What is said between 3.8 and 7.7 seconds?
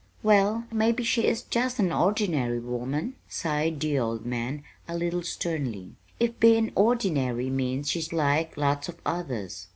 old man, a little sternly, "if bein' 'ordinary'